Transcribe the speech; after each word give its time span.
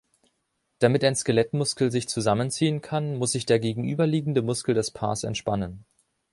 Damit 0.79 1.03
ein 1.03 1.13
Skelettmuskel 1.15 1.91
sich 1.91 2.09
zusammenziehen 2.09 2.81
kann, 2.81 3.17
muss 3.17 3.33
sich 3.33 3.45
der 3.45 3.59
gegenüberliegende 3.59 4.41
Muskel 4.41 4.73
des 4.73 4.89
Paars 4.89 5.23
entspannen. 5.23 5.85